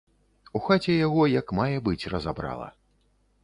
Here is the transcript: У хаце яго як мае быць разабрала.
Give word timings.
У 0.59 0.61
хаце 0.67 0.95
яго 1.07 1.27
як 1.39 1.47
мае 1.61 1.77
быць 1.91 2.09
разабрала. 2.17 2.67